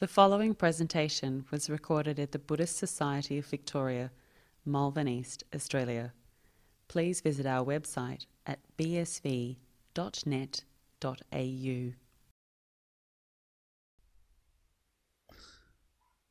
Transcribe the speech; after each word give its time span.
The 0.00 0.08
following 0.08 0.54
presentation 0.54 1.44
was 1.50 1.68
recorded 1.68 2.18
at 2.18 2.32
the 2.32 2.38
Buddhist 2.38 2.78
Society 2.78 3.36
of 3.36 3.44
Victoria, 3.44 4.10
Malvern 4.64 5.06
East, 5.06 5.44
Australia. 5.54 6.14
Please 6.88 7.20
visit 7.20 7.44
our 7.44 7.62
website 7.62 8.24
at 8.46 8.60
bsv.net.au. 8.78 9.56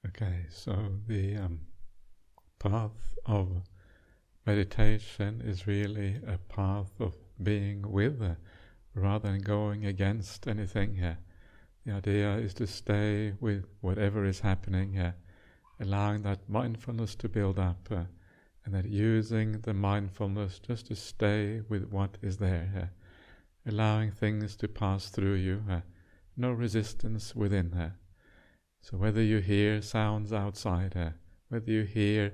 Okay, 0.07 0.45
so 0.49 0.75
the 1.05 1.35
um, 1.35 1.59
path 2.57 3.19
of 3.27 3.61
meditation 4.47 5.43
is 5.45 5.67
really 5.67 6.15
a 6.25 6.39
path 6.51 6.89
of 6.99 7.15
being 7.43 7.83
with 7.91 8.19
uh, 8.19 8.33
rather 8.95 9.31
than 9.31 9.41
going 9.41 9.85
against 9.85 10.47
anything 10.47 10.95
here. 10.95 11.19
The 11.89 11.95
idea 11.95 12.37
is 12.37 12.53
to 12.53 12.67
stay 12.67 13.33
with 13.39 13.65
whatever 13.81 14.23
is 14.23 14.41
happening 14.41 14.93
here, 14.93 15.15
allowing 15.79 16.21
that 16.21 16.47
mindfulness 16.47 17.15
to 17.15 17.27
build 17.27 17.57
up, 17.57 17.87
uh, 17.89 18.03
and 18.63 18.75
that 18.75 18.85
using 18.85 19.53
the 19.53 19.73
mindfulness 19.73 20.59
just 20.59 20.85
to 20.85 20.95
stay 20.95 21.61
with 21.67 21.89
what 21.89 22.19
is 22.21 22.37
there 22.37 22.69
here, 22.71 22.91
allowing 23.65 24.11
things 24.11 24.55
to 24.57 24.67
pass 24.67 25.09
through 25.09 25.33
you, 25.33 25.63
uh, 25.67 25.81
no 26.37 26.51
resistance 26.51 27.35
within 27.35 27.71
her. 27.71 27.95
So 28.83 28.95
whether 28.95 29.23
you 29.23 29.39
hear 29.39 29.81
sounds 29.81 30.31
outside 30.31 30.93
her, 30.93 31.15
whether 31.47 31.71
you 31.71 31.85
hear 31.85 32.33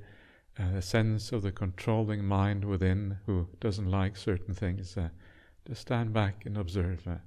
uh, 0.60 0.76
a 0.76 0.82
sense 0.82 1.32
of 1.32 1.44
the 1.44 1.54
controlling 1.54 2.26
mind 2.26 2.66
within 2.66 3.20
who 3.26 3.48
doesn't 3.62 3.90
like 3.90 4.18
certain 4.18 4.54
things, 4.54 4.98
uh, 4.98 5.12
just 5.66 5.80
stand 5.80 6.12
back 6.12 6.46
and 6.46 6.58
observe. 6.58 7.08
Uh, 7.08 7.20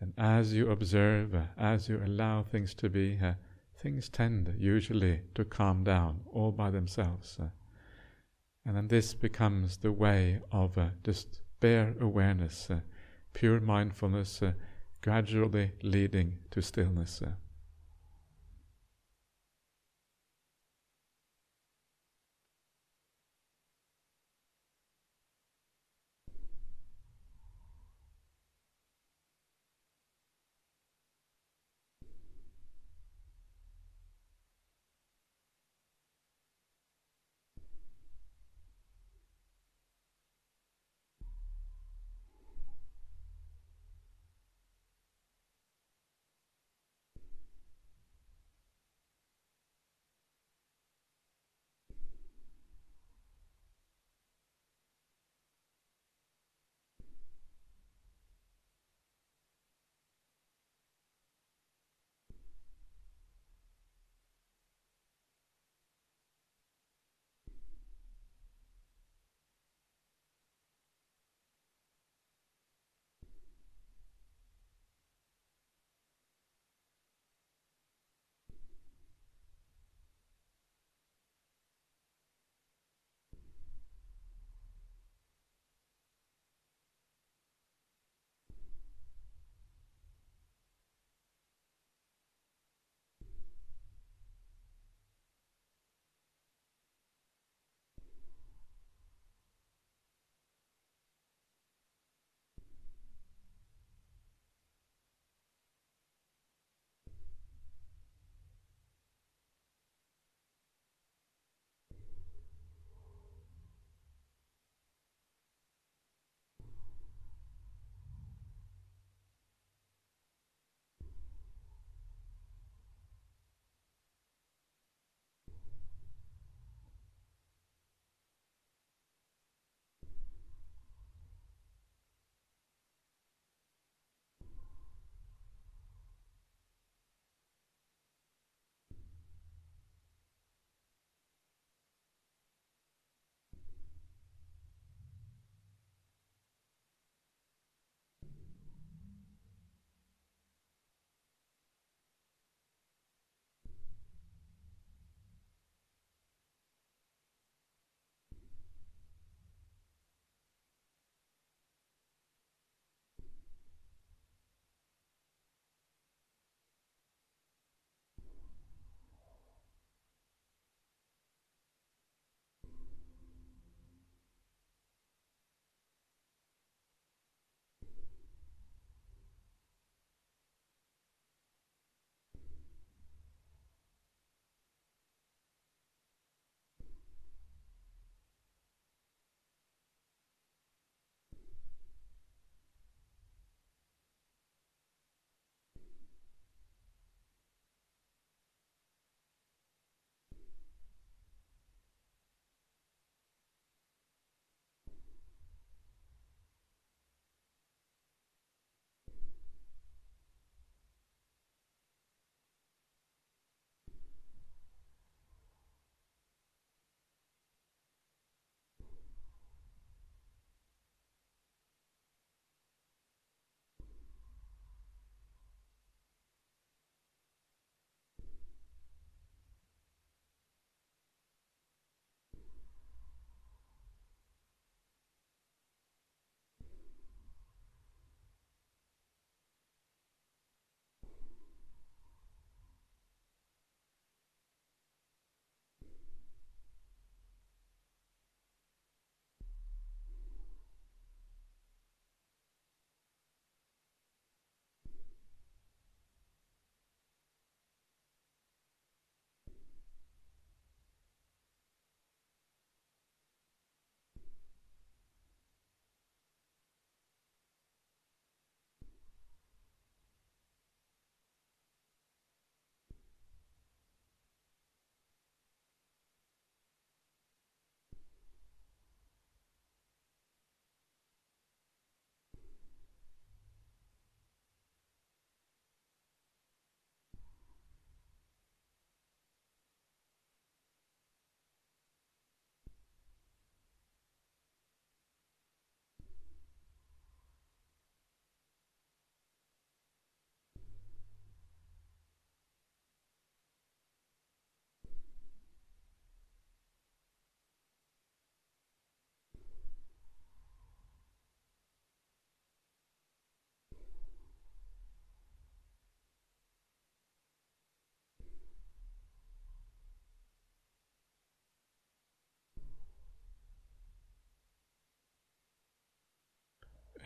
and 0.00 0.12
as 0.16 0.54
you 0.54 0.70
observe, 0.70 1.34
as 1.56 1.88
you 1.88 2.00
allow 2.04 2.42
things 2.42 2.74
to 2.74 2.88
be, 2.88 3.18
uh, 3.22 3.34
things 3.74 4.08
tend 4.08 4.54
usually 4.58 5.22
to 5.34 5.44
calm 5.44 5.84
down 5.84 6.20
all 6.32 6.52
by 6.52 6.70
themselves. 6.70 7.38
Uh. 7.40 7.48
and 8.64 8.76
then 8.76 8.88
this 8.88 9.14
becomes 9.14 9.78
the 9.78 9.92
way 9.92 10.40
of 10.52 10.76
uh, 10.78 10.90
just 11.02 11.40
bare 11.60 11.94
awareness, 12.00 12.68
pure 13.32 13.60
mindfulness, 13.60 14.42
gradually 15.00 15.72
leading 15.82 16.38
to 16.50 16.60
stillness. 16.60 17.22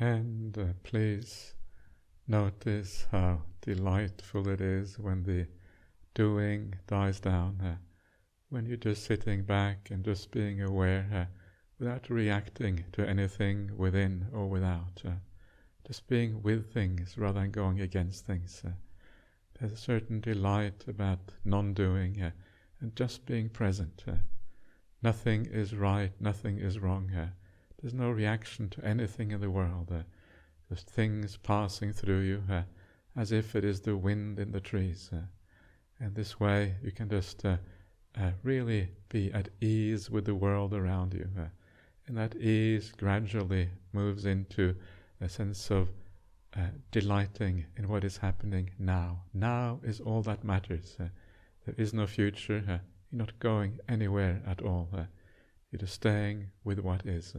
And 0.01 0.57
uh, 0.57 0.65
please 0.83 1.55
notice 2.27 3.07
how 3.11 3.43
delightful 3.61 4.49
it 4.49 4.61
is 4.61 4.99
when 4.99 5.23
the 5.23 5.47
doing 6.15 6.75
dies 6.87 7.21
down, 7.21 7.61
uh, 7.61 7.77
when 8.49 8.67
you're 8.67 8.77
just 8.77 9.05
sitting 9.05 9.43
back 9.43 9.91
and 9.91 10.05
just 10.05 10.31
being 10.31 10.63
aware 10.63 11.07
uh, 11.13 11.25
without 11.79 12.09
reacting 12.11 12.85
to 12.93 13.09
anything 13.09 13.71
within 13.77 14.27
or 14.33 14.49
without, 14.49 15.03
uh, 15.05 15.11
just 15.87 16.07
being 16.07 16.43
with 16.43 16.73
things 16.73 17.19
rather 17.19 17.41
than 17.41 17.51
going 17.51 17.81
against 17.81 18.25
things. 18.25 18.63
Uh, 18.67 18.71
there's 19.59 19.73
a 19.73 19.77
certain 19.77 20.21
delight 20.21 20.85
about 20.89 21.33
non 21.45 21.75
doing 21.75 22.21
uh, 22.21 22.31
and 22.81 22.97
just 22.97 23.27
being 23.27 23.49
present. 23.49 24.05
Nothing 25.03 25.47
is 25.47 25.75
right, 25.75 26.13
nothing 26.21 26.59
is 26.59 26.79
wrong. 26.79 27.11
There's 27.83 27.95
no 27.95 28.11
reaction 28.11 28.69
to 28.71 28.85
anything 28.85 29.33
in 29.33 29.41
the 29.41 29.51
world. 29.51 29.93
just 30.69 30.89
things 30.89 31.37
passing 31.37 31.93
through 31.93 32.21
you 32.21 32.43
as 33.17 33.33
if 33.33 33.55
it 33.55 33.65
is 33.65 33.81
the 33.81 33.97
wind 33.97 34.39
in 34.39 34.53
the 34.53 34.61
trees. 34.61 35.11
And 36.03 36.15
this 36.15 36.41
way 36.41 36.75
you 36.83 36.91
can 36.91 37.09
just 37.09 37.45
uh, 37.45 37.57
uh, 38.19 38.33
really 38.43 38.89
be 39.09 39.33
at 39.33 39.49
ease 39.61 40.11
with 40.11 40.25
the 40.25 40.35
world 40.35 40.75
around 40.75 41.15
you. 41.15 41.29
Uh, 41.39 41.45
and 42.07 42.17
that 42.17 42.35
ease 42.37 42.93
gradually 42.97 43.69
moves 43.93 44.27
into 44.27 44.75
a 45.21 45.29
sense 45.29 45.71
of 45.71 45.89
uh, 46.57 46.67
delighting 46.91 47.65
in 47.77 47.89
what 47.89 48.05
is 48.05 48.17
happening 48.17 48.71
now. 48.79 49.23
Now 49.33 49.81
is 49.85 50.01
all 50.01 50.23
that 50.23 50.45
matters. 50.45 50.97
Uh, 50.99 51.05
there 51.65 51.75
is 51.79 51.95
no 51.95 52.07
future. 52.07 52.65
Uh, 52.69 52.79
you're 53.11 53.21
not 53.21 53.39
going 53.39 53.79
anywhere 53.89 54.43
at 54.47 54.61
all. 54.61 54.89
you're 55.71 55.79
just 55.79 55.95
staying 55.95 56.49
with 56.65 56.81
what 56.81 57.07
is. 57.07 57.35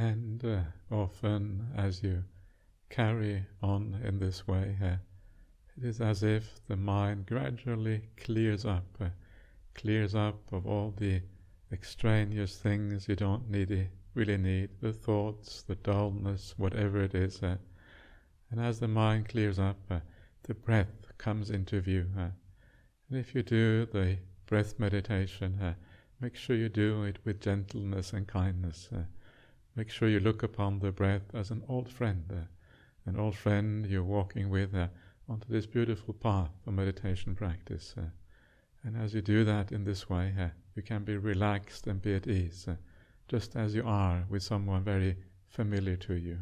And 0.00 0.44
uh, 0.44 0.60
often, 0.92 1.72
as 1.76 2.04
you 2.04 2.22
carry 2.88 3.44
on 3.60 4.00
in 4.04 4.20
this 4.20 4.46
way, 4.46 4.76
uh, 4.80 4.96
it 5.76 5.82
is 5.84 6.00
as 6.00 6.22
if 6.22 6.60
the 6.68 6.76
mind 6.76 7.26
gradually 7.26 8.02
clears 8.16 8.64
up, 8.64 8.86
uh, 9.00 9.08
clears 9.74 10.14
up 10.14 10.52
of 10.52 10.68
all 10.68 10.94
the 10.96 11.20
extraneous 11.72 12.58
things 12.58 13.08
you 13.08 13.16
don't 13.16 13.50
need, 13.50 13.90
really 14.14 14.36
need, 14.36 14.70
the 14.80 14.92
thoughts, 14.92 15.62
the 15.62 15.74
dullness, 15.74 16.54
whatever 16.56 17.02
it 17.02 17.16
is. 17.16 17.42
Uh, 17.42 17.56
and 18.52 18.60
as 18.60 18.78
the 18.78 18.86
mind 18.86 19.28
clears 19.28 19.58
up, 19.58 19.80
uh, 19.90 19.98
the 20.44 20.54
breath 20.54 21.10
comes 21.18 21.50
into 21.50 21.80
view. 21.80 22.06
Uh, 22.16 22.30
and 23.10 23.18
if 23.18 23.34
you 23.34 23.42
do 23.42 23.84
the 23.86 24.18
breath 24.46 24.78
meditation, 24.78 25.74
make 26.20 26.36
sure 26.36 26.54
you 26.54 26.68
do 26.68 27.02
it 27.02 27.18
with 27.24 27.40
gentleness 27.40 28.12
and 28.12 28.28
kindness. 28.28 28.90
Uh, 29.78 29.80
make 29.80 29.90
sure 29.90 30.08
you 30.08 30.20
look 30.20 30.42
upon 30.42 30.80
the 30.80 30.90
breath 30.90 31.34
as 31.34 31.50
an 31.50 31.62
old 31.68 31.88
friend, 31.88 32.24
uh, 32.32 32.46
an 33.06 33.16
old 33.16 33.36
friend 33.36 33.86
you're 33.86 34.02
walking 34.02 34.50
with 34.50 34.74
uh, 34.74 34.88
onto 35.28 35.46
this 35.48 35.66
beautiful 35.66 36.14
path 36.14 36.50
of 36.66 36.72
meditation 36.72 37.34
practice. 37.34 37.94
Uh, 37.96 38.10
and 38.82 38.96
as 38.96 39.14
you 39.14 39.22
do 39.22 39.44
that 39.44 39.70
in 39.70 39.84
this 39.84 40.10
way, 40.10 40.34
uh, 40.38 40.48
you 40.74 40.82
can 40.82 41.04
be 41.04 41.16
relaxed 41.16 41.86
and 41.86 42.02
be 42.02 42.14
at 42.14 42.26
ease, 42.26 42.66
just 43.28 43.54
as 43.56 43.74
you 43.74 43.84
are 43.86 44.24
with 44.28 44.42
someone 44.42 44.82
very 44.82 45.16
familiar 45.48 45.96
to 45.96 46.14
you. 46.14 46.38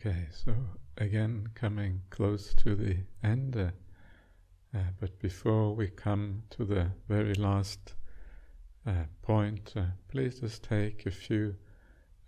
Okay, 0.00 0.26
so 0.32 0.52
again, 0.98 1.48
coming 1.54 2.00
close 2.10 2.52
to 2.54 2.74
the 2.74 2.96
end, 3.22 3.56
uh, 3.56 3.70
uh, 4.76 4.80
but 4.98 5.20
before 5.20 5.72
we 5.72 5.86
come 5.86 6.42
to 6.50 6.64
the 6.64 6.90
very 7.08 7.34
last 7.34 7.94
uh, 8.86 9.04
point, 9.22 9.72
uh, 9.76 9.84
please 10.08 10.40
just 10.40 10.64
take 10.64 11.06
a 11.06 11.12
few 11.12 11.54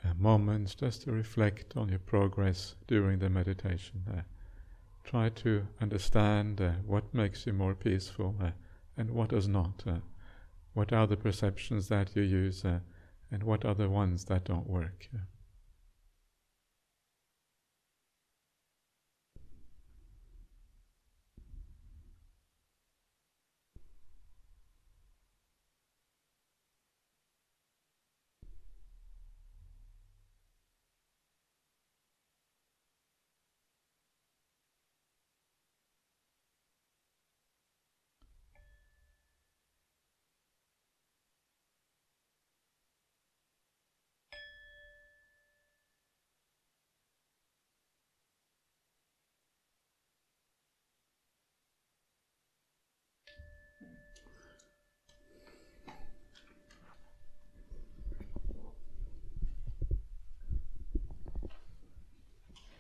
uh, 0.05 0.15
moments 0.17 0.77
just 0.77 1.03
to 1.03 1.13
reflect 1.13 1.77
on 1.77 1.89
your 1.89 1.99
progress 1.99 2.77
during 2.87 3.19
the 3.19 3.29
meditation. 3.29 4.01
Uh, 4.17 4.21
try 5.03 5.29
to 5.31 5.67
understand 5.81 6.61
what 6.87 7.13
makes 7.13 7.47
you 7.47 7.53
more 7.53 7.75
peaceful 7.75 8.37
and 8.97 9.11
what 9.11 9.31
does 9.31 9.49
not. 9.49 9.83
what 10.73 10.93
are 10.93 11.09
the 11.09 11.17
perceptions 11.17 11.89
that 11.89 12.15
you 12.15 12.23
use 12.23 12.65
and 12.65 13.43
what 13.43 13.65
are 13.65 13.75
the 13.75 13.91
ones 13.91 14.27
that 14.27 14.45
don't 14.45 14.69
work. 14.69 15.09